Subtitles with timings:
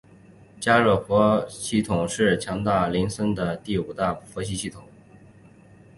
[0.59, 4.83] 嘉热活佛系统是强巴林寺的第五大活佛系统。